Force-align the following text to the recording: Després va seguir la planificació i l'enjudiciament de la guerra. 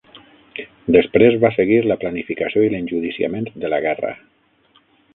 Després 0.95 1.37
va 1.43 1.51
seguir 1.59 1.77
la 1.91 1.99
planificació 2.05 2.65
i 2.69 2.73
l'enjudiciament 2.75 3.49
de 3.67 3.75
la 3.75 3.85
guerra. 3.89 4.15